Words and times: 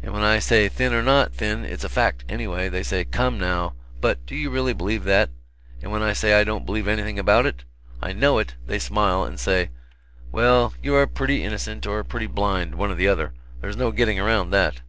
And 0.00 0.12
when 0.14 0.22
I 0.22 0.38
say 0.38 0.68
thin 0.68 0.94
or 0.94 1.02
not 1.02 1.32
thin 1.34 1.64
it's 1.64 1.82
a 1.82 1.88
fact, 1.88 2.24
anyway, 2.28 2.68
they 2.68 2.84
say, 2.84 3.04
'Come, 3.04 3.36
now, 3.36 3.74
but 4.00 4.24
do 4.24 4.36
you 4.36 4.48
really 4.48 4.72
believe 4.72 5.02
that?' 5.02 5.28
and 5.82 5.90
when 5.90 6.02
I 6.04 6.12
say 6.12 6.34
I 6.34 6.44
don't 6.44 6.64
believe 6.64 6.86
anything 6.86 7.18
about 7.18 7.46
it, 7.46 7.64
I 8.00 8.12
know 8.12 8.38
it, 8.38 8.54
they 8.64 8.78
smile 8.78 9.24
and 9.24 9.40
say, 9.40 9.70
'Well, 10.30 10.74
you 10.80 10.94
are 10.94 11.08
pretty 11.08 11.42
innocent, 11.42 11.84
or 11.84 12.04
pretty 12.04 12.28
blind, 12.28 12.76
one 12.76 12.92
or 12.92 12.94
the 12.94 13.08
other 13.08 13.32
there's 13.60 13.76
no 13.76 13.90
getting 13.90 14.20
around 14.20 14.50
that.' 14.50 14.82